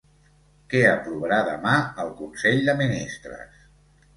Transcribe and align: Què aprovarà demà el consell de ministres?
Què 0.73 0.79
aprovarà 0.91 1.37
demà 1.49 1.75
el 2.05 2.11
consell 2.23 2.59
de 2.71 2.79
ministres? 2.81 3.65